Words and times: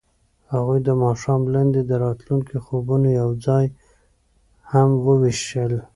هغوی 0.53 0.79
د 0.83 0.89
ماښام 1.03 1.41
لاندې 1.53 1.81
د 1.85 1.91
راتلونکي 2.05 2.57
خوبونه 2.65 3.07
یوځای 3.21 3.65
هم 4.71 4.89
وویشل. 5.07 5.73